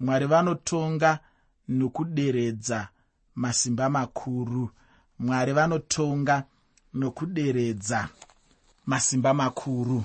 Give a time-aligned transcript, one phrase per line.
[0.00, 1.18] mwari vanotonga
[1.68, 2.88] nokuderedza
[3.34, 4.70] masimba makuru.
[5.18, 6.44] Mwari vanotonga
[6.94, 8.08] nokuderedza
[8.86, 10.04] masimba makuru.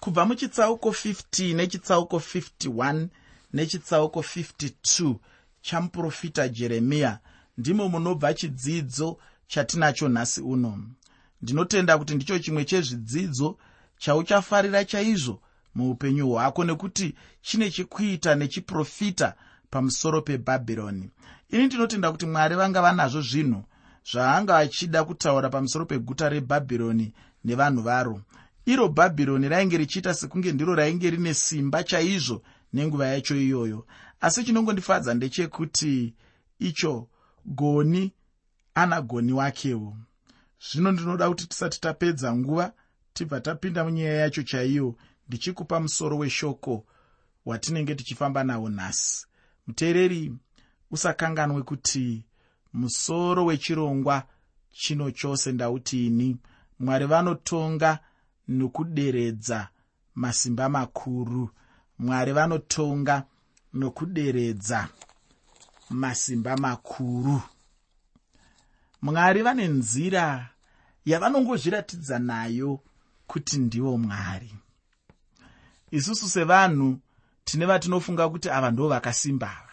[0.00, 3.06] Kubva muchitsauko 50 nechitsauko 51
[3.52, 5.14] nechitsauko 52
[5.60, 7.18] chamuprofita jeremiya
[7.58, 10.78] ndimo munobva chidzidzo chatinacho nhasi uno.
[11.42, 13.58] Ndinotenda kuti ndicho chimwe chezvidzidzo
[13.98, 15.42] chauchafarira chaizvo
[15.74, 19.34] muupenyu hwako nekuti chine chekuita nechiprofita
[19.70, 21.10] pamusoro pebhabhironi.
[21.50, 23.64] Ini ndinotenda kuti mwari vanga vanazvo zvinhu
[24.12, 27.12] zvaanga achida kutaura pamusoro peguta rebhabhironi
[27.44, 28.22] nevanhu varo.
[28.66, 32.42] Iro bhabhironi rainge richiita sekunge ndiro rainge rine simba chaizvo
[32.72, 33.86] nenguva yacho iyoyo.
[34.20, 36.14] Asi chinongondifadza ndechekuti
[36.58, 37.08] icho
[37.46, 38.12] goni
[38.74, 39.96] ana goni wakewo.
[40.70, 42.72] Zvino ndinoda kuti tisati tapedza nguva
[43.12, 44.96] tibva tapinda munyaya yacho chaiyo
[45.36, 46.86] ndichikupa musoro weshoko
[47.46, 49.26] watinenge tichifamba nawo nhasi.
[49.66, 50.32] Muteereri
[50.90, 52.24] usakanganwe kuti
[52.72, 54.22] musoro wechirongwa
[54.72, 56.36] chino chose ndauti ini.
[56.78, 57.98] Mwari vanotonga
[58.48, 59.68] nokuderedza
[60.14, 61.50] masimba makuru.
[61.98, 63.24] Mwari vanotonga
[63.72, 64.88] nokuderedza
[65.90, 67.42] masimba makuru.
[69.02, 70.48] Mwari vane nzira
[71.04, 72.80] yavanongozviratidza nayo
[73.26, 74.54] kuti ndivo mwari
[75.92, 76.98] isusu sevanhu
[77.44, 79.72] tine vatinofunga kuti ava ndo vakasimbava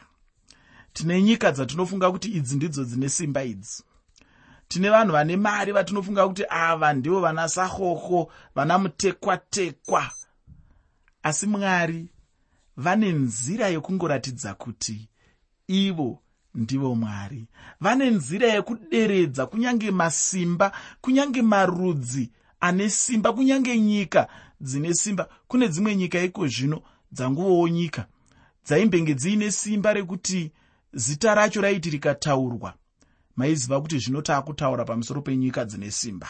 [0.93, 3.83] tine nyika dzatinofunga kuti idzi ndidzo dzine simba idzi.
[4.67, 10.11] Tine vanhu vane mari vatinofunga kuti ava ndivo vana saxoxo vana mutekwatekwa.
[11.23, 12.09] Asi mwari
[12.77, 15.09] vane nzira yekungoratidza kuti
[15.67, 16.19] ivo
[16.55, 17.45] ndivo mwari.
[17.81, 24.27] Vane nzira yekuderedza kunyange masimba kunyange marudzi ane simba kunyange nyika
[24.61, 25.29] dzine simba.
[25.47, 28.07] Kune dzimwe nyika iko zvino dzanguvowo nyika
[28.65, 30.51] dzaimbenge dziine simba rekuti
[30.93, 32.73] zita racho raiti rikataurwa.
[33.35, 36.27] Maiziva kuti zvino taakutaura pamusoro penyika dzine simba.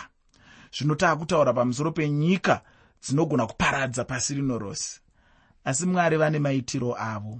[0.72, 2.62] Zvino taakutaura pamusoro penyika
[3.03, 5.00] dzinogona kuparadza pasi rino rose.
[5.63, 7.39] Asi mwari vane maitiro avo.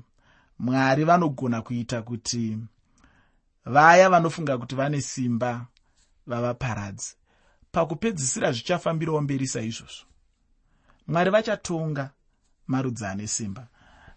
[0.60, 2.58] Mwari vanogona kuita kuti
[3.66, 5.66] vaya vanofunga kuti vane simba
[6.28, 7.14] vavaparadze.
[7.72, 10.09] Pakupedzisira zvichafambirawo mberi saizvozvo
[11.10, 12.10] mwari vachatonga
[12.68, 13.68] marudzi ane simba.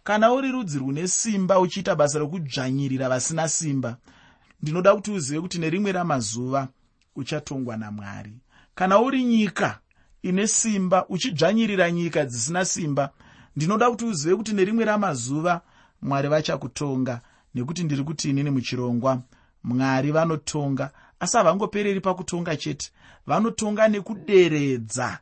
[0.04, 3.96] Kana uri rudzi rune simba uchiita basa rekudzvanyirira vasina simba
[4.62, 6.68] ndinoda kuti uzive kuti nerimwe ramazuva
[7.16, 8.32] uchatongwa namwari.
[8.74, 9.78] Kana uri nyika
[10.22, 13.10] ine simba uchidzvanyirira nyika dzisina simba
[13.56, 15.60] ndinoda kuti uzive kuti nerimwe ramazuva
[16.02, 17.20] mwari vachakutonga
[17.54, 19.22] nekuti ndiri kuti inini muchirongwa.
[19.64, 22.90] Mwari vanotonga asi havangopereri pakutonga chete
[23.26, 25.18] vanotonga nekuderedza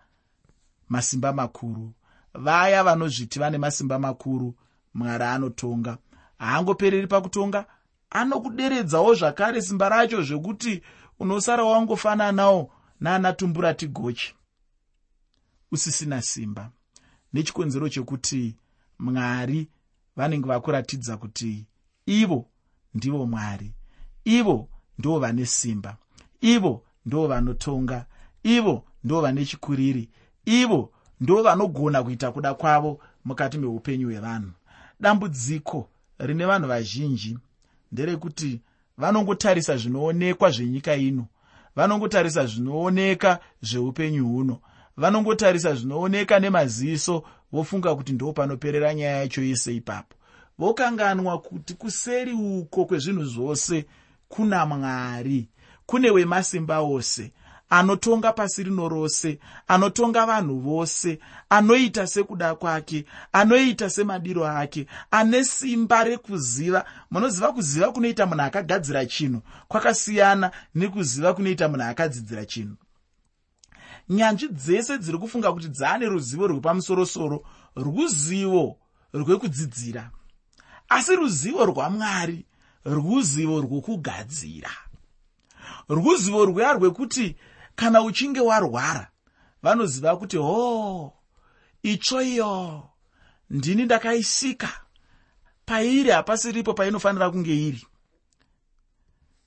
[0.90, 1.92] masimba makuru.
[2.34, 4.54] Vaya vanozviti vane masimba makuru
[4.94, 5.98] mwari anotonga.
[6.38, 7.66] Haangopereri pakutonga?
[8.10, 10.82] Anokuderedzawo zvakare simba racho zvekuti
[11.18, 14.34] unosara wangofananawo naana tumburati gochi
[15.72, 16.70] usisina simba.
[17.32, 18.56] Nechikonzero chekuti
[18.98, 19.68] mwari
[20.16, 21.66] vanenge vakuratidza kuti
[22.06, 22.46] ivo
[22.94, 23.74] ndivo mwari.
[24.24, 24.68] Ivo
[24.98, 25.96] ndo vane simba.
[26.40, 28.06] Ivo ndo vanotonga.
[28.42, 30.10] Ivo ndo vane chikuriri
[30.50, 30.90] ivo
[31.20, 34.50] ndo vanogona kuita kuda kwavo mukati meupenyu hwevanhu.
[35.00, 35.88] Dambudziko
[36.18, 37.38] rine vanhu vazhinji
[37.92, 38.60] nderekuti
[38.98, 41.26] vanongotarisa zvinoonekwa zvenyika ino
[41.76, 44.60] vanongotarisa zvinooneka zveupenyu huno
[44.96, 47.22] vanongotarisa zvinooneka nemaziso
[47.52, 50.14] vofunga kuti ndo panoperera nyaya yacho yese ipapo.
[50.58, 53.84] Vokanganwa kuti kuseri uko kwezvinhu zvose
[54.28, 55.48] kuna mwari
[55.86, 57.32] kune wemasimba ose
[57.70, 59.38] anotonga pasi rino rose
[59.68, 66.84] anotonga vanhu vose anoita sekuda kwake anoita semadiro ake ane simba rekuziva.
[67.10, 72.76] Munoziva kuziva kunoita munhu akagadzira chinhu kwakasiyana nekuziva kunoita munhu akadzidzira chinhu.
[74.08, 77.42] Nyanzvi dzese dziri kufunga kuti dzaane ruzivo rwepamusorosoro
[77.76, 78.76] ruzivo
[79.14, 80.10] rwekudzidzira.
[80.88, 82.46] Asi ruzivo rwamwari
[82.84, 84.70] ruzivo rwokugadzira
[85.88, 87.36] ruzivo rweya rwekuti
[87.74, 89.10] kana uchinge warwara
[89.62, 91.12] vanoziva kuti ho oh,
[91.82, 92.82] itsvo iyo
[93.50, 94.68] ndini ndakaisika.
[95.66, 97.86] Pairi hapasiripo painofanira kunge iri.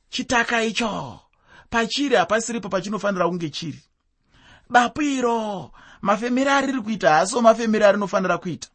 [0.10, 1.20] Chitaka icho
[1.70, 3.84] pachiri hapasiripo pachinofanira kunge chiri.
[4.70, 5.72] Bapu iro
[6.02, 8.68] mafemero ariri kuita haasiwo mafemero arinofanira kuita.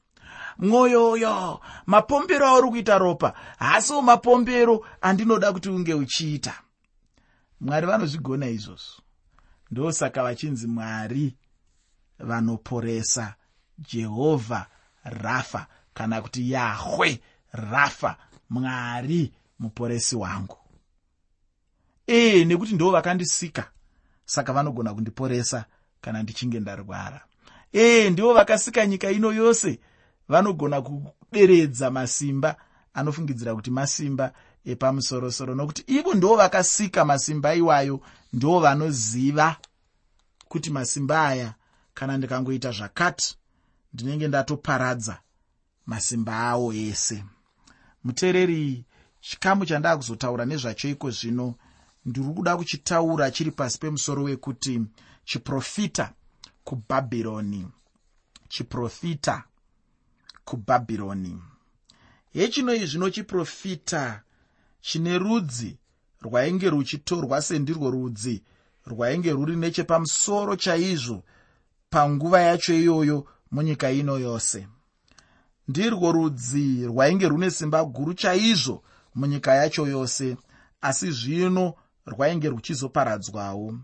[0.58, 6.54] Mwoyo uyo mapombero auri kuita ropa haasiwo mapombero andinoda kuti unge uchiita.
[7.60, 9.02] Mwari vanozvigona izvozvo
[9.70, 11.36] ndosaka vachinzi mwari
[12.18, 13.34] vanoporesa
[13.78, 14.66] jehovha
[15.04, 17.20] rafa kana kuti yahwe
[17.52, 18.16] rafa
[18.50, 20.56] mwari muporesi wangu.
[22.08, 23.70] Ee nekuti ndo vakandisika
[24.24, 25.64] saka vanogona kundiporesa
[26.00, 27.24] kana ndichinge ndarwara.
[27.74, 29.80] Ee ndivo vakasika nyika ino yose
[30.28, 32.56] vanogona kuderedza masimba
[32.94, 34.32] anofungidzira kuti masimba
[34.64, 38.00] epamusorosoro nokuti ivo ndo vakasika masimba iwayo
[38.32, 39.56] ndo vanoziva
[40.48, 41.54] kuti masimba aya
[41.94, 43.36] kana ndikangoita zvakati
[43.92, 45.20] ndinenge ndatoparadza
[45.86, 47.24] masimba awo ese.
[48.04, 48.84] Muteereri
[49.20, 51.54] chikamu chandaa kuzotaura nezvacho iko zvino
[52.04, 54.80] ndiri kuda kuchitaura chiri pasi pemusoro wekuti
[55.24, 56.12] chiprofita
[56.64, 57.68] kubhabhironi
[58.48, 59.44] chiprofita
[60.44, 61.42] kubhabhironi
[62.32, 64.22] hechino izvino chiprofita
[64.80, 65.78] chine rudzi
[66.22, 68.42] rwainge ruchitorwa sendirwo rudzi
[68.86, 71.22] rwainge rwuri nechepamusoro chaizvo
[71.90, 74.68] panguva yacho iyoyo munyika ino yose.
[75.68, 78.82] Ndirwo rudzi rwainge rune simba guru chaizvo
[79.14, 80.36] munyika yacho yose
[80.80, 81.74] asi zvino
[82.06, 83.78] rwainge ruchizoparadzwawo.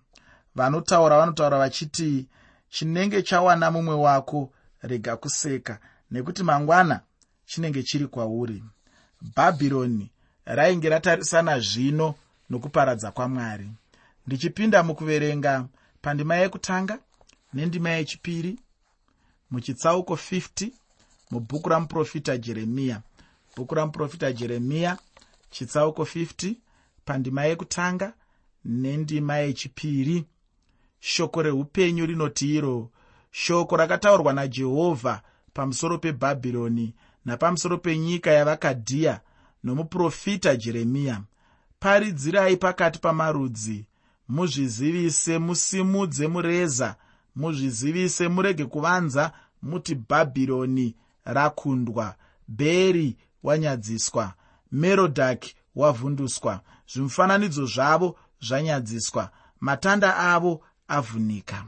[0.54, 2.28] Vanotaura vanotaura vachiti
[2.68, 4.52] chinenge chawana mumwe wako
[4.82, 5.80] rega kuseka
[6.10, 7.00] nekuti mangwana
[7.46, 8.64] chinenge chiri kwauri.
[9.36, 10.13] Bhabhironi
[10.44, 12.14] rainge ratarisana zvino
[12.50, 13.68] nokuparadza kwamwari.
[14.26, 15.66] Ndichipinda mukuverenga
[16.02, 16.98] pandima yekutanga
[17.54, 18.58] nendima yechipiri
[19.50, 20.70] muchitsauko 50
[21.30, 23.00] mubhuku ramuprofita jeremiya
[23.56, 24.98] bhuku ramuprofita jeremiya
[25.50, 26.54] chitsauko 50
[27.04, 28.12] pandima yekutanga
[28.64, 30.24] nendima yechipiri.
[31.00, 32.90] Shoko reupenyu rinoti iro
[33.30, 35.22] shoko rakataurwa najehovha
[35.54, 36.94] pamusoro pebhabhironi
[37.24, 39.20] napamusoro penyika yavakadhiya
[39.64, 41.20] nomuprofita jeremiya
[41.80, 43.86] paridzirai pakati pamarudzi
[44.28, 46.96] muzvizivise musimudze mureza
[47.36, 49.32] muzvizivise murege kuvanza
[49.62, 50.94] muti bhabhironi
[51.24, 52.14] rakundwa
[52.48, 54.34] bheri wanyadziswa
[54.72, 56.60] merodhaki wavhunduswa
[56.92, 61.64] zvimufananidzo zvavo zvanyadziswa matanda avo avhunika.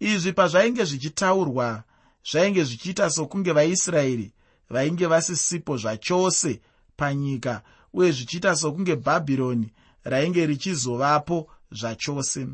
[0.00, 1.82] Izvi pazvainge zvichitaurwa
[2.30, 4.32] zvainge zvichiita sokunge vaisraeri
[4.70, 6.60] vainge vasisipo zvachose
[6.96, 9.72] panyika uye zvichiita sokunge bhabhironi
[10.04, 12.46] rainge richizovapo zvachose.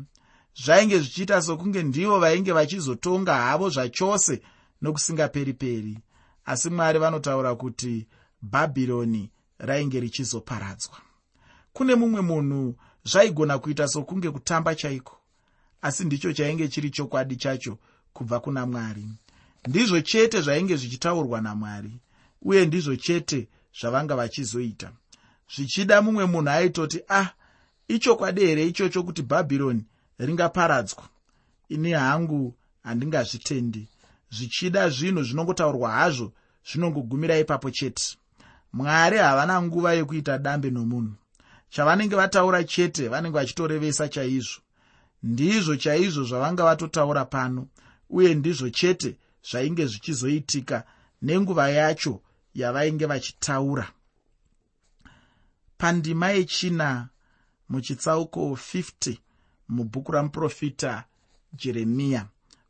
[0.55, 4.41] Zvainge zvichiita sokunge ndivo vainge vachizotonga havo zvachose
[4.81, 5.99] nokusingaperi-peri.
[6.45, 8.07] Asi mwari vanotaura kuti
[8.41, 10.97] bhabhironi rainge richizoparadzwa.
[11.73, 15.17] Kune mumwe munhu zvaigona kuita sokunge kutamba chaiko?
[15.81, 17.77] Asi ndicho chainge chiri chokwadi chacho
[18.13, 19.09] kubva kuna mwari
[19.67, 21.91] ndizvo chete zvainge zvichitaurwa namwari
[22.41, 23.47] uye ndizvo chete
[23.79, 24.91] zvavanga vachizoita.
[25.55, 27.29] Zvichida mumwe munhu aitoti ah
[27.87, 29.85] ichokwadi here ichocho kuti bhabhironi
[30.19, 31.03] ringaparadzwa?
[31.69, 33.87] Ini hangu handingazvitendi.
[34.31, 36.33] Zvichida zvinhu zvinongotaurwa hazvo
[36.71, 38.17] zvinongogumira ipapo chete.
[38.73, 41.13] Mwari havana nguva yekuita dambe nomunhu.
[41.69, 44.61] Chavanenge vataura chete vanenge vachitorevesa chaizvo.
[45.23, 47.67] Ndizvo chaizvo zvavanga vatotaura pano
[48.09, 49.17] uye ndizvo chete
[49.49, 50.83] zvainge zvichizoitika
[51.21, 52.21] nenguva yacho
[52.53, 53.87] yavainge vachitaura.
[55.77, 57.09] Pandima yechina
[57.69, 59.17] muchitsauko 50
[59.69, 61.03] mubhuku ramuprofita
[61.53, 62.27] jeremiya.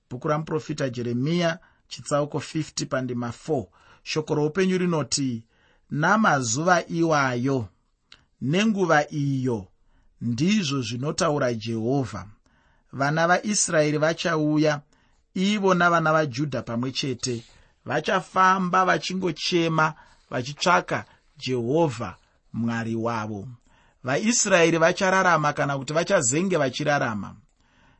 [0.09, 3.65] Bhuku ramuprofita jeremiya chitsauko 50 pandima 4
[4.03, 5.43] shoko roupenyu rinoti
[5.89, 7.67] namazuva iwayo
[8.41, 9.67] nenguva iyo
[10.21, 12.27] ndizvo zvinotaura jehovha.
[12.91, 14.81] Vana vaisraeri vachauya
[15.33, 17.43] ivo navana vajudha pamwe chete
[17.85, 19.93] vachafamba vachingochema
[20.29, 21.05] vachitsvaka
[21.37, 22.15] jehovha
[22.53, 23.47] mwari wavo.
[24.03, 27.35] Vaisraeri vachararama kana kuti vachazenge vachirarama.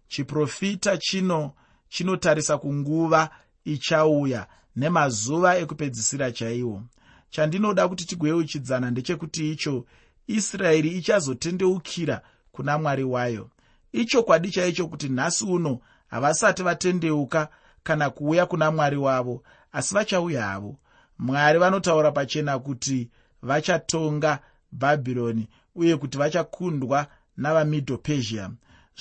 [0.08, 1.54] Chiprofita chino
[1.90, 3.30] chinotarisa kunguva
[3.66, 6.84] ichauya nemazuva ekupedzisira chaiwo.
[7.30, 9.86] Chandinoda kuti tigoyeuchidzana ndechekuti icho
[10.28, 12.22] israeri ichazotendeukira
[12.52, 13.50] kuna mwari wayo.
[13.92, 15.80] Ichokwadi chaicho kuti nhasi uno
[16.14, 17.48] havasati vatendeuka
[17.84, 20.76] kana kuuya kuna mwari wavo asi vachauya havo.
[21.20, 23.10] Mwari vanotaura pachena kuti
[23.42, 24.40] vachatonga
[24.72, 28.50] bhabhironi uye kuti vachakundwa navamidho persia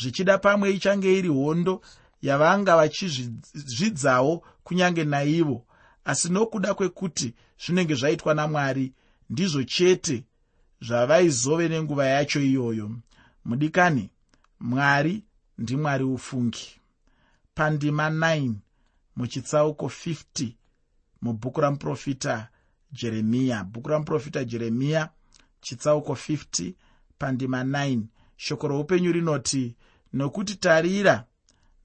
[0.01, 1.81] zvichida pamwe ichange iri hondo
[2.23, 5.67] yavanga vachizvidzawo kunyange naivo
[6.05, 7.35] asi nokuda kwekuti
[7.67, 8.93] zvinenge zvaitwa namwari
[9.31, 10.25] ndizvo chete
[10.81, 12.91] zvavaizove nenguva yacho iyoyo.
[13.45, 14.11] Mudikani
[14.61, 15.25] mwari
[15.59, 16.82] ndimwari ufungi
[17.55, 18.53] pandima 9
[19.17, 20.53] muchitsauko 50
[21.23, 22.49] mubhuku ramuprofita
[22.93, 25.11] jeremiya bhuku ramuprofita jeremiya
[25.61, 26.73] chitsauko 50
[27.19, 28.01] pandima 9
[28.37, 29.77] shoko roupenyu rinoti
[30.13, 31.25] nokuti tarira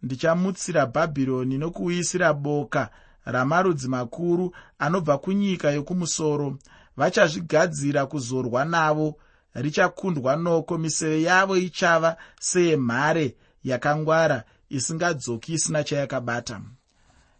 [0.03, 2.89] ndichamutsira bhabhironi nokuuyisira boka
[3.25, 6.57] ramarudzi makuru anobva kunyika yokumusoro
[6.97, 9.15] vachazvigadzira kuzorwa navo
[9.53, 16.61] richakundwa noko miseve yavo ichava seyemhare yakangwara isingadzoki isina chayakabata.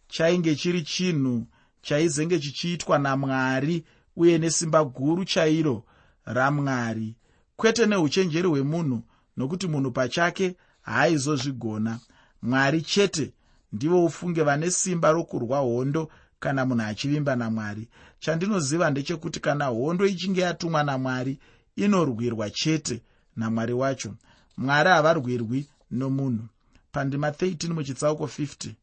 [0.07, 1.48] Chainge chiri chinhu
[1.81, 5.84] chaizenge chichiitwa namwari uye nesimba guru chairo
[6.25, 7.15] ramwari.
[7.55, 9.01] Kwete neuchenjeri hwemunhu
[9.38, 12.00] nokuti munhu pachake haaizozvigona
[12.41, 13.34] mwari chete
[13.74, 17.88] ndivo ufunge vane simba rokurwa hondo kana munhu achivimba namwari.
[18.19, 21.39] Chandinoziva ndechekuti kana hondo ichinge yatumwa namwari
[21.75, 23.01] inorwirwa chete
[23.36, 24.13] namwari wacho.
[24.57, 26.43] Mwari havarwirwi nomunhu
[26.91, 28.74] pandima 13 muchitsauko 50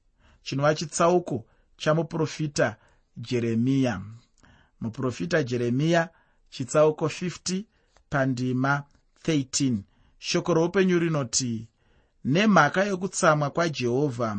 [0.42, 1.44] chinova chitsauko
[1.76, 2.76] chamuprofita
[3.16, 4.00] jeremiya.
[4.80, 6.08] Muprofita jeremiya
[6.50, 7.64] chitsauko 50
[8.11, 8.82] pandima
[9.25, 9.78] 13
[10.18, 11.68] shoko roupenyu rinoti
[12.25, 14.37] nemhaka yokutsamwa kwajehovha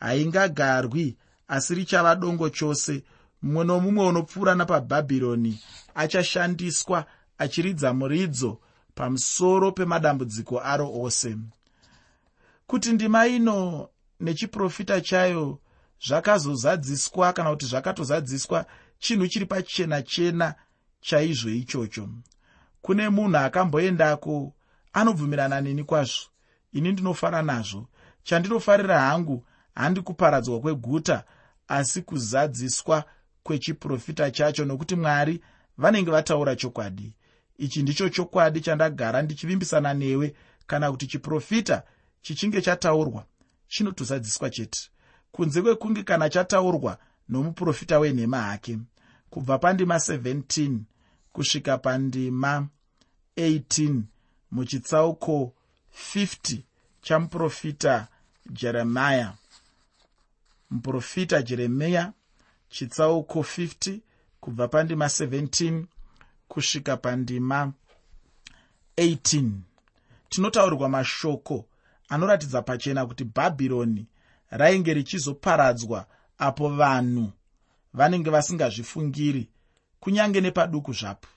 [0.00, 1.16] haingagarwi
[1.48, 3.04] asi richava dongo chose.
[3.42, 5.60] Mumwe nomumwe unopfuura napabhabhironi
[5.94, 7.06] achashandiswa
[7.38, 8.60] achiridza muridzo
[8.94, 11.36] pamusoro pemadambudziko aro ose
[12.68, 13.88] kuti ndima ino
[14.20, 15.58] nechiprofita chayo
[16.06, 18.66] zvakazozadziswa kana kuti zvakatozadziswa
[18.98, 20.54] chinhu chiri pachena chena
[21.00, 22.08] chaizvo ichocho.
[22.82, 24.52] Kune munhu akamboendako
[24.92, 26.28] anobvumirana neni kwazvo?
[26.72, 27.88] Ini ndinofara nazvo.
[28.22, 31.24] Chandinofarira hangu handi kuparadzwa kweguta
[31.68, 33.04] asi kuzadziswa
[33.42, 35.40] kwechiprofita chacho nokuti mwari
[35.78, 37.14] vanenge vataura chokwadi.
[37.58, 40.34] Ichi ndicho chokwadi chandagara ndichivimbisana newe
[40.66, 41.82] kana kuti chiprofita
[42.22, 43.24] chichinge chataurwa
[43.68, 44.90] chinotozadziswa chete.
[45.32, 46.98] Kunze kwekunge kana chataurwa
[47.28, 48.78] nomuprofita wenhema hake
[49.30, 50.78] kubva pandima 17
[51.32, 52.68] kusvika pandima
[53.36, 54.00] 18
[54.50, 55.52] muchitsauko
[56.14, 56.58] 50
[57.02, 58.08] chamuprofita
[58.50, 59.34] jeremiya
[60.70, 62.12] muprofita jeremiya
[62.68, 63.98] chitsauko 50
[64.40, 65.84] kubva pandima 17
[66.48, 67.72] kusvika pandima
[68.96, 69.50] 18
[70.28, 71.64] tinotaurirwa mashoko
[72.08, 74.06] anoratidza pachena kuti bhabhironi
[74.50, 76.06] rainge richizoparadzwa
[76.38, 77.32] apo vanhu
[77.94, 79.48] vanenge vasingazvifungiri
[80.00, 81.28] kunyange nepaduku zvapo.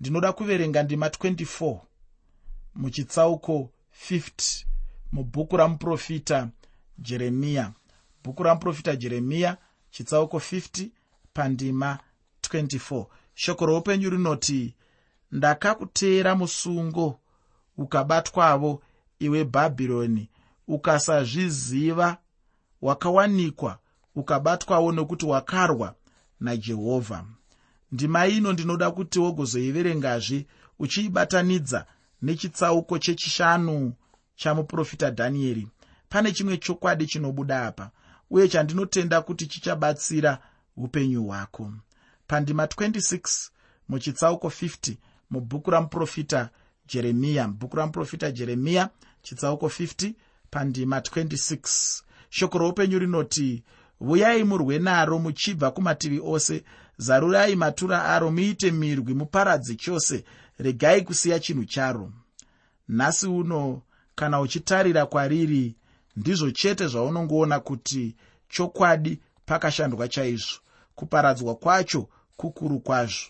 [0.00, 1.80] Ndinoda kuverenga ndima 24
[2.74, 3.70] muchitsauko
[4.08, 4.64] 50
[5.12, 6.48] mubhuku ramuprofita
[6.98, 7.72] jeremiya
[8.24, 9.56] bhuku ramuprofita jeremiya
[9.90, 10.88] chitsauko 50
[11.32, 11.98] pandima
[12.42, 14.74] 24 shoko roupenyu rinoti
[15.32, 17.20] ndakakuteera musungo
[17.76, 18.82] ukabatwavo
[19.24, 20.30] iwe bhabhironi
[20.68, 22.16] ukasazviziva
[22.82, 23.78] wakawanikwa
[24.14, 25.94] ukabatwawo nokuti wakarwa
[26.40, 27.24] najehovha
[27.92, 30.46] ndima ino ndinoda kuti wogozoiverengazve
[30.78, 31.86] uchiibatanidza
[32.22, 33.92] nechitsauko chechishanu
[34.36, 35.68] chamuprofita dhanieri.
[36.08, 37.90] Pane chimwe chokwadi chinobuda apa
[38.30, 40.38] uye chandinotenda kuti chichabatsira
[40.76, 41.72] upenyu hwako.
[42.26, 43.50] Pandima 26
[43.88, 44.96] muchitsauko 50
[45.30, 46.50] mubhuku ramuprofita
[46.86, 48.90] jeremiya bhuku ramuprofita jeremiya
[49.24, 50.14] chitsauko 50
[50.50, 53.62] pandima 26 shoko roupenyu rinoti
[54.00, 56.64] vuyai murwe naro muchibva kumativi ose.
[56.98, 60.24] Zarurai matura aro muite mirwi muparadze chose.
[60.58, 62.12] Regai kusiya chinhu charo.
[62.88, 63.82] Nhasi uno
[64.14, 65.76] kana uchitarira kwariri
[66.16, 68.16] ndizvo chete zvaunongoona kuti
[68.48, 70.58] chokwadi pakashandwa chaizvo.
[70.94, 73.26] Kuparadzwa kwacho kukuru kwazvo.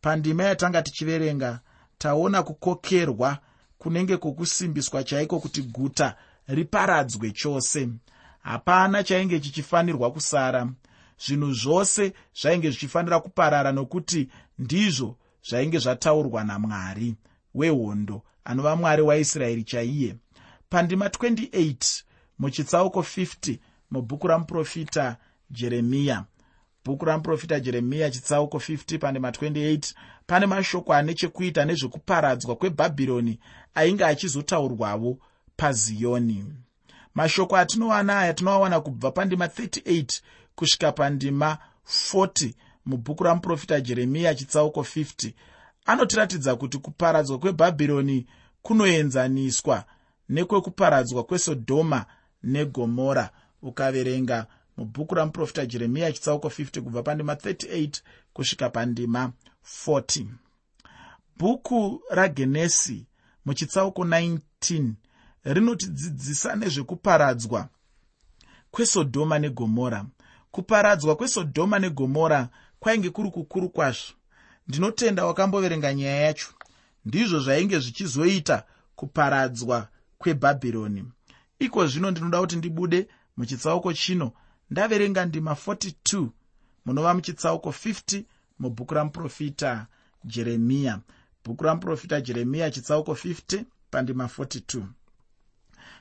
[0.00, 1.60] Pandima yatanga tichiverenga
[1.98, 3.38] taona kukokerwa
[3.78, 6.16] kunenge kwokusimbiswa chaiko kuti guta
[6.48, 7.88] riparadzwe chose?
[8.42, 10.68] Hapana chainge chichifanirwa kusara.
[11.18, 14.28] Zvinhu zvose zvainge zvichifanira kuparara nokuti
[14.58, 15.16] ndizvo
[15.48, 17.14] zvainge zvataurwa namwari
[17.54, 20.16] wehondo anova mwari waisraeri chaiye.
[20.68, 22.02] Pandima 28
[22.38, 23.58] muchitsauko 50
[23.90, 25.16] mubhuku ramuprofita
[25.50, 26.24] jeremiya
[26.86, 29.94] bhuku ramuprofita jeremiya chitsauko 50 pandima 28
[30.26, 33.38] pane mashoko ane chekuita nezvekuparadzwa kwebhabhironi
[33.74, 35.18] ainge achizotaurwavo
[35.56, 36.44] paziyoni
[37.14, 40.20] mashoko atinowana aya tinoawana kubva pandima 38
[40.54, 41.58] kusvika pandima
[42.12, 42.52] 40
[42.86, 45.32] mubhuku ramuprofita jeremiya chitsauko 50
[45.86, 48.26] anotiratidza kuti kuparadzwa kwebhabhironi
[48.62, 49.84] kunoenzaniswa
[50.28, 52.06] nekwekuparadzwa kwesodhoma
[52.42, 53.30] negomora.
[53.62, 58.00] Ukaverenga mubhuku ramuprofita jeremiya chitsauko 50 kubva pandima 38
[58.32, 59.32] kusvika pandima
[59.86, 60.26] 40
[61.38, 63.06] bhuku ragenesi
[63.44, 64.92] muchitsauko 19
[65.44, 67.68] rinotidzidzisa nezvekuparadzwa
[68.70, 70.06] kwesodhoma negomora.
[70.50, 72.48] Kuparadzwa kwesodhoma negomora
[72.80, 74.12] kwainge kuri kukuru kwazvo.
[74.68, 76.48] Ndinotenda wakamboverenga nyaya yacho.
[77.04, 78.64] Ndizvo zvainge zvichizoita
[78.96, 81.04] kuparadzwa kwebhabhironi.
[81.58, 84.32] Iko zvino ndinoda kuti ndibude muchitsauko chino
[84.70, 86.28] ndaverenga ndima 42
[86.84, 88.24] munova muchitsauko 50
[88.58, 89.86] mubhuku ramuprofita
[90.24, 91.00] jeremiya
[91.44, 94.82] bhuku ramuprofita jeremiya chitsauko 50 pandima 42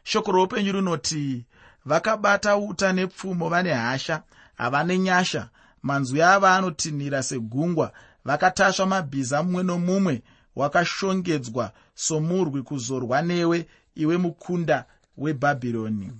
[0.03, 1.45] shoko roupenyu rinoti
[1.85, 4.23] vakabata uta nepfumo vane hasha
[4.55, 5.49] havane nyasha.
[5.83, 7.91] Manzwi avo anotinhira segungwa.
[8.25, 10.23] Vakatasva mabhiza mumwe nomumwe
[10.55, 14.85] wakashongedzwa somurwi kuzorwa newe iwe mukunda
[15.17, 16.11] webhabhironi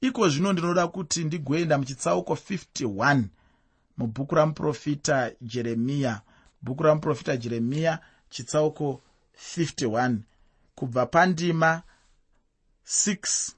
[0.00, 3.22] iko zvino ndinoda kuti ndigoenda muchitsauko 51
[3.96, 6.20] mubhuku ramuprofita jeremiya
[6.62, 7.98] bhuku ramuprofita jeremiya
[8.30, 9.02] chitsauko
[9.56, 10.16] 51
[10.74, 11.82] kubva pandima
[12.86, 13.52] 6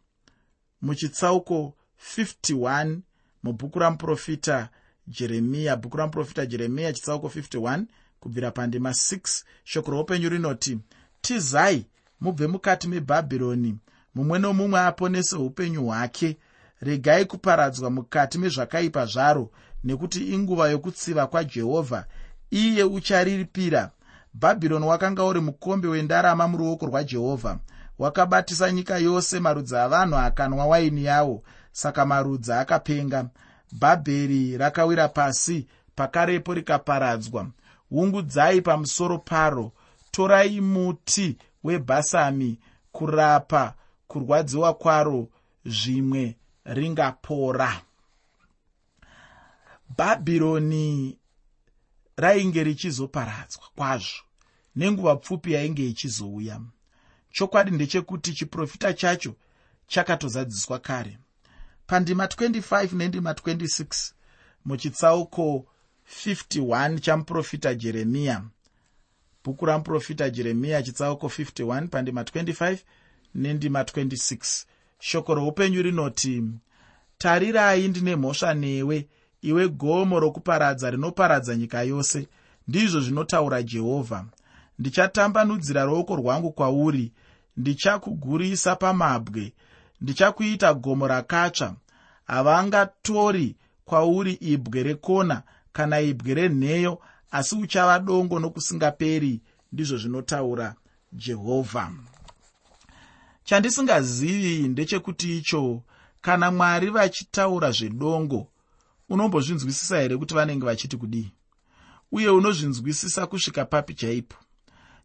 [0.83, 1.75] muchitsauko
[2.17, 2.99] 51
[3.43, 4.69] mubhuku ramuprofita
[5.07, 7.85] jeremiya bhuku ramuprofita jeremiya chitsauko 51
[8.21, 10.79] kubvira pandima 6 shoko roupenyu rinoti
[11.21, 11.87] tizai
[12.21, 13.79] mubve mukati mebhabhironi
[14.15, 16.37] mumwe nomumwe aponese upenyu hwake.
[16.81, 19.51] Regai kuparadzwa mukati mezvakaipa zvaro
[19.85, 22.05] nekuti inguva yokutsiva kwajehovha
[22.51, 23.91] iye uchariripira
[24.35, 27.59] bhabhironi wakanga uri mukombe wendarama muruoko rwajehovha
[27.99, 31.43] wakabatisa nyika yose marudzi avanhu akanwa waini yavo
[31.73, 33.29] saka marudzi akapenga.
[33.73, 35.67] Bhabheri rakawira pasi
[35.97, 37.47] pakarepo rikaparadzwa.
[37.91, 39.73] Ungudzai pamusoro paro
[40.11, 42.59] torai muti webhasami
[42.93, 43.75] kurapa
[44.07, 45.29] kurwadziwa kwaro
[45.65, 47.83] zvimwe ringapora.
[49.97, 51.19] Bhabhironi
[52.17, 54.23] rainge richizoparadzwa kwazvo
[54.77, 56.61] nenguva pfupi yainge ichizouya.
[57.31, 59.35] Chokwadi ndechekuti chiprofita chacho
[59.87, 61.19] chakatozadziswa kare.
[61.87, 64.13] Pandima 25 nendima 26
[64.65, 65.67] muchitsauko
[66.27, 68.43] 51 chamuprofita jeremiya
[69.45, 72.79] bhuku ramuprofita jeremiya chitsauko 51 pandima 25
[73.35, 74.65] nendima 26
[74.99, 76.43] shoko roupenyu rinoti
[77.19, 79.09] tarirai ndine mhosva newe.
[79.43, 82.29] Iwe gomo rokuparadza rinoparadza nyika yose.
[82.69, 84.25] Ndizvo zvinotaura jehovha.
[84.79, 87.13] Ndichatambanudzira ruoko rwangu kwauri.
[87.57, 89.53] Ndichakugurisa pamabwe.
[90.01, 91.75] Ndichakuita gomo rakatsva.
[92.27, 95.43] Havangatori kwauri ibwe rekona
[95.73, 96.99] kana ibwe renheyo
[97.31, 99.41] asi uchava dongo nokusingaperi
[99.73, 100.75] ndizvo zvinotaura
[101.13, 101.91] jehovha
[103.45, 105.83] chandisingazivi ndechekuti icho
[106.21, 108.49] kana mwari vachitaura zvedongo
[109.09, 111.33] unombozvinzwisisa here kuti vanenge vachiti kudii?
[112.13, 114.37] Uye unozvinzwisisa kusvika papi chaipo?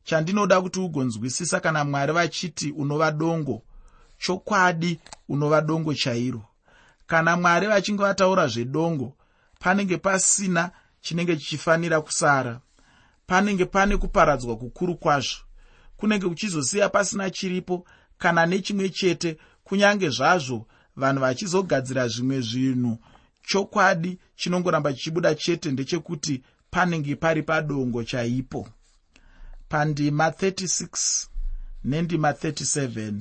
[0.04, 3.62] Chandinoda kuti ugonzwisisa kana mwari vachiti unova dongo
[4.17, 6.43] chokwadi unova dongo chairo.
[7.08, 9.13] Kana mwari vachinge vataura zvedongo
[9.60, 10.71] panenge pasina
[11.02, 12.60] chinenge chichifanira kusara
[13.28, 15.38] panenge pane kuparadzwa kukuru kwazvo
[15.97, 17.86] kunenge kuchizosiya pasina chiripo
[18.17, 22.97] kana nechimwe chete kunyange zvazvo vanhu vachizogadzira zvimwe zvinhu.
[23.47, 28.69] Chokwadi chinongoramba chichibuda chete ndechekuti panenge pari padongo chaipo.
[29.69, 31.27] Pandima 36
[31.84, 33.13] nendima 37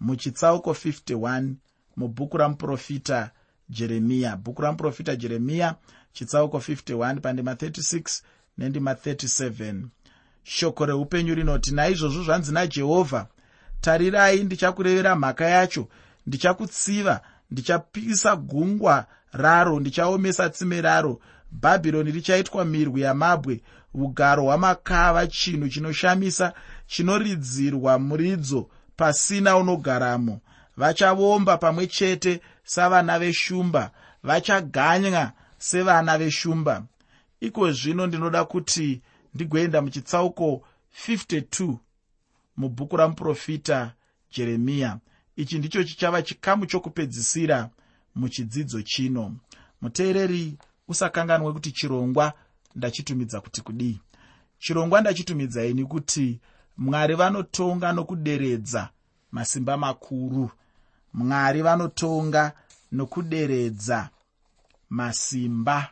[0.00, 1.52] muchitsauko 51
[1.96, 3.30] mubhuku ramuprofita
[3.68, 4.36] jeremiya.
[4.36, 5.76] Bhuku ramuprofita jeremiya
[6.12, 8.22] chitsauko 51 pandima 36
[8.58, 9.82] nendima 37
[10.42, 13.26] shoko reupenyu rinoti naizvozvo zvanzi najehovha
[13.82, 15.88] tarirai ndichakurevera mhaka yacho
[16.26, 21.20] ndichakutsiva ndichapisa gungwa raro ndichaomesa tsime raro.
[21.52, 23.60] Bhabhironi richaitwa mirwi yamabwe
[23.94, 26.52] ugaro hwamakava chinhu chinoshamisa
[26.86, 30.40] chinoridzirwa muridzo pasina unogaramo.
[30.76, 33.90] Vachavomba pamwe chete savana veshumba
[34.22, 36.82] vachaganya sevana veshumba.
[37.40, 39.02] Iko zvino ndinoda kuti
[39.34, 40.62] ndigoenda muchitsauko
[41.08, 41.76] 52
[42.56, 43.92] mubhuku ramuprofita
[44.30, 44.98] jeremiya
[45.36, 47.70] ichi ndicho chichava chikamu chokupedzisira
[48.14, 49.36] muchidzidzo chino.
[49.80, 50.56] Muteereri
[50.88, 52.32] usakanganwe kuti chirongwa
[52.74, 54.00] ndachitumidza kuti kudii.
[54.58, 56.40] Chirongwa ndachitumidzaini kuti
[56.76, 58.88] mwari vanotonga nokuderedza
[59.32, 60.50] masimba makuru.
[61.14, 62.52] Mwari vanotonga
[62.92, 64.10] nokuderedza
[64.90, 65.88] masimba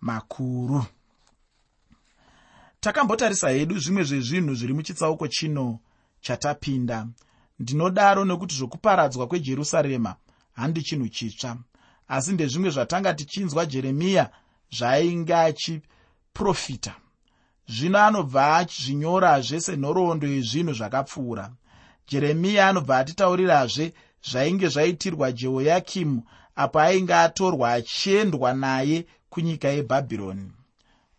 [0.00, 0.84] makuru
[2.82, 5.78] takambotarisa hedu zvimwe zvezvinhu zviri muchitsauko chino
[6.20, 7.06] chatapinda.
[7.58, 10.16] Ndinodaro nekuti zvokuparadzwa kwejerusarema
[10.52, 11.56] handi chinhu chitsva.
[12.08, 14.30] Asi ndezvimwe zvatanga tichinzwa jeremiya
[14.76, 16.94] zvaainge achiprofita
[17.68, 21.50] zvino anobva achizvinyorazve senhoroondo yezvinhu zvakapfuura.
[22.08, 23.92] Jeremiya anobva atitaurirazve
[24.30, 26.22] zvainge zvaitirwa jehoyakimu
[26.56, 30.50] apo ainge atorwa achiendwa naye kunyika yebhabhironi.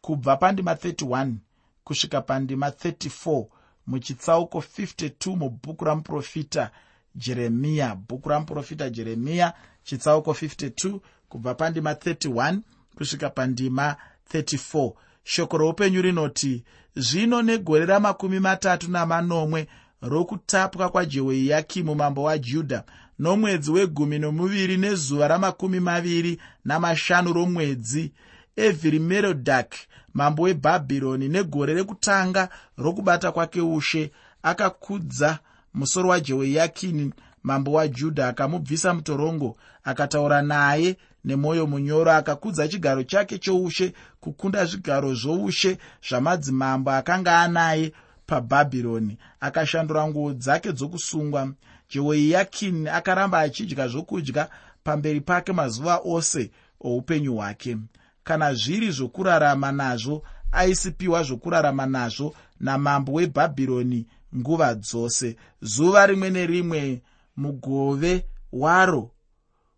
[0.01, 1.35] Kubva pandima 31
[1.83, 3.45] kusvika pandima 34
[3.87, 6.71] muchitsauko 52 mubhuku ramuprofita
[7.15, 12.59] jeremiya bhuku ramuprofita jeremiya chitsauko 52 kubva pandima 31
[12.95, 13.95] kusvika pandima
[14.33, 14.93] 34
[15.23, 16.63] shoko roupenyu rinoti
[16.95, 19.67] zvino negore ramakumi matatu namanomwe
[20.01, 22.83] rokutapwa kwajehoiyakimu mambo wajudha
[23.19, 28.11] nomwedzi wegumi nomuviri nezuva ramakumi maviri namashanu romwedzi
[28.55, 34.11] evhirimerodhaki mambo webhabhironi negore rekutanga rokubata kwake ushe
[34.43, 35.39] akakudza
[35.73, 44.65] musoro wajehoyakini mambo wajudha akamubvisa mutorongo akataura naye nemwoyo munyoro akakudza chigaro chake choushe kukunda
[44.65, 45.77] zvigaro zvoushe
[46.09, 47.93] zvamadzimambo akanga anaye
[48.25, 49.17] pabhabhironi.
[49.39, 51.53] Akashandura nguo dzake dzokusungwa.
[51.89, 54.49] Jehoyakini akaramba achidya zvokudya
[54.83, 57.77] pamberi pake mazuva ose oupenyu hwake
[58.23, 65.35] kana zviri zvokurarama nazvo aisipiwa zvokurarama nazvo namambo webhabhironi nguva dzose.
[65.61, 67.01] Zuva rimwe nerimwe
[67.37, 69.11] mugove waro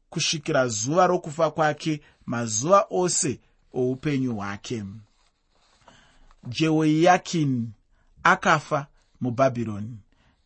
[0.09, 3.39] kusvikira zuva rokufa kwake mazuva ose
[3.73, 4.83] oupenyu hwake.
[6.47, 7.69] Jehoiyakini
[8.23, 8.87] akafa
[9.21, 9.97] mubhabhironi.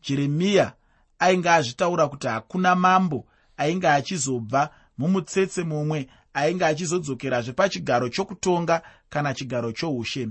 [0.04, 0.74] Jeremiya
[1.20, 3.26] ainge azvitaura kuti hakuna mambo
[3.58, 6.08] ainge achizobva mumutsetse mumwe
[6.40, 10.30] ainge achizodzokerazve pachigaro chokutonga kana chigaro choushe.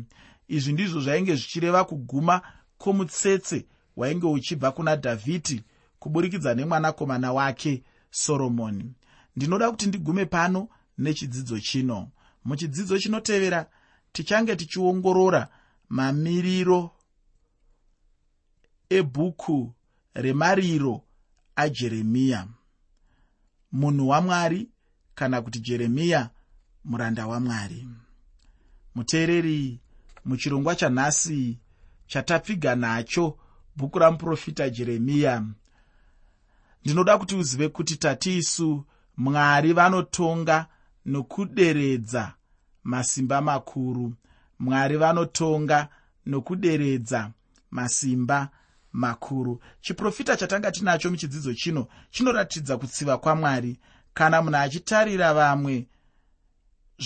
[0.48, 2.42] Izvi ndizvo zvainge zvichireva kuguma
[2.78, 3.66] kwomutsetse
[3.96, 5.64] wainge uchibva kuna dhavhidhi
[5.98, 8.94] kuburikidza nemwanakomana wake soromoni.
[9.36, 10.68] Ndinoda kuti ndigume pano
[10.98, 12.08] nechidzidzo chino.
[12.44, 13.66] Muchidzidzo chinotevera
[14.12, 15.48] tichange tichiongorora
[15.88, 16.90] mamiriro
[18.90, 19.74] ebhuku
[20.14, 21.02] remariro
[21.56, 22.46] ajeremiya.
[23.72, 24.68] Munhu wamwari
[25.18, 26.30] kana kuti jeremiya
[26.84, 27.88] muranda wamwari
[28.94, 29.80] muteereri
[30.24, 31.58] muchirongwa chanhasi
[32.06, 33.38] chatapfiga nacho
[33.76, 35.44] bhuku ramuprofita jeremiya.
[36.84, 38.84] Ndinoda kuti uzive kuti tatiisu
[39.16, 40.66] mwari vanotonga
[41.06, 42.32] nokuderedza
[42.84, 44.14] masimba makuru.
[44.58, 45.88] Mwari vanotonga
[46.26, 47.30] nokuderedza
[47.70, 48.48] masimba
[48.92, 49.60] makuru.
[49.80, 53.78] Chiprofita chatanga tinacho muchidzidzo chino chinoratidza kutsiva kwamwari
[54.18, 55.86] kana munhu achitarira vamwe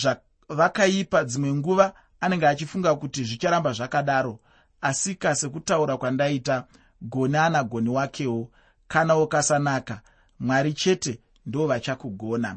[0.00, 4.40] zvavakaipa dzimwe nguva anenge achifunga kuti zvicharamba zvakadaro.
[4.80, 6.64] Asika sekutaura kwandaita
[7.02, 8.50] goni ana goni wakewo
[8.88, 10.00] kana ukasanaka
[10.40, 12.56] mwari chete ndo vachakugona